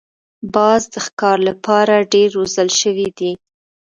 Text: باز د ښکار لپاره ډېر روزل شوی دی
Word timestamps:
باز 0.53 0.81
د 0.93 0.95
ښکار 1.05 1.37
لپاره 1.49 2.07
ډېر 2.13 2.29
روزل 2.37 2.69
شوی 2.81 3.09
دی 3.17 3.31